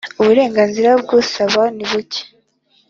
uburenganzira 0.21 0.89
bw 1.01 1.09
‘usaba 1.19 1.61
nibuke. 1.75 2.21